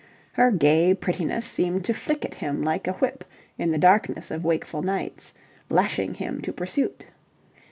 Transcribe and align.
Her 0.31 0.49
gay 0.49 0.95
prettiness 0.95 1.45
seemed 1.45 1.85
to 1.85 1.93
flick 1.93 2.25
at 2.25 2.33
him 2.33 2.63
like 2.63 2.87
a 2.87 2.93
whip 2.93 3.23
in 3.59 3.69
the 3.69 3.77
darkness 3.77 4.31
of 4.31 4.43
wakeful 4.43 4.81
nights, 4.81 5.31
lashing 5.69 6.15
him 6.15 6.41
to 6.41 6.51
pursuit. 6.51 7.05